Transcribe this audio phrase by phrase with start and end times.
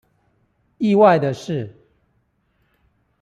[0.79, 1.77] 意外的是